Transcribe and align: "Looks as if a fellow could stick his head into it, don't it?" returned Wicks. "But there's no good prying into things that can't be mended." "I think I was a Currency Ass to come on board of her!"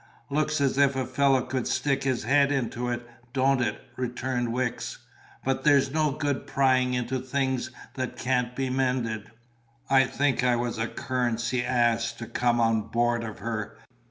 "Looks 0.31 0.59
as 0.59 0.79
if 0.79 0.95
a 0.95 1.05
fellow 1.05 1.41
could 1.41 1.67
stick 1.67 2.05
his 2.05 2.23
head 2.23 2.51
into 2.51 2.89
it, 2.89 3.07
don't 3.33 3.61
it?" 3.61 3.79
returned 3.97 4.51
Wicks. 4.51 4.97
"But 5.45 5.63
there's 5.63 5.91
no 5.91 6.09
good 6.09 6.47
prying 6.47 6.95
into 6.95 7.19
things 7.19 7.69
that 7.93 8.17
can't 8.17 8.55
be 8.55 8.71
mended." 8.71 9.29
"I 9.91 10.05
think 10.05 10.43
I 10.43 10.55
was 10.55 10.79
a 10.79 10.87
Currency 10.87 11.63
Ass 11.63 12.13
to 12.13 12.25
come 12.25 12.59
on 12.59 12.87
board 12.89 13.23
of 13.23 13.37
her!" 13.37 13.77